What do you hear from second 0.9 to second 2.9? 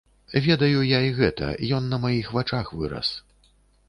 я і гэта, ён на маіх вачах